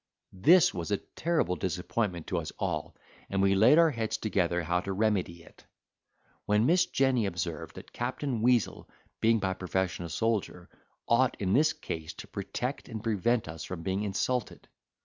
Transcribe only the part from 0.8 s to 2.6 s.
a terrible disappointment to us